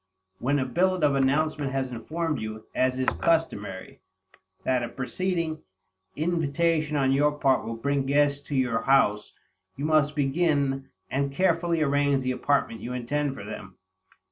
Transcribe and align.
When 0.39 0.57
a 0.57 0.65
billet 0.65 1.03
of 1.03 1.13
announcement 1.13 1.71
has 1.73 1.91
informed 1.91 2.41
you, 2.41 2.65
as 2.73 2.97
is 2.99 3.07
customary, 3.09 4.01
that 4.63 4.81
a 4.81 4.89
preceding 4.89 5.61
invitation 6.15 6.95
on 6.97 7.11
your 7.11 7.33
part 7.33 7.65
will 7.67 7.75
bring 7.75 8.07
guests 8.07 8.41
to 8.47 8.55
your 8.55 8.81
house, 8.81 9.33
you 9.75 9.85
must 9.85 10.15
begin 10.15 10.89
and 11.11 11.31
carefully 11.31 11.83
arrange 11.83 12.23
the 12.23 12.31
apartment 12.31 12.81
you 12.81 12.93
intend 12.93 13.35
for 13.35 13.43
them. 13.43 13.77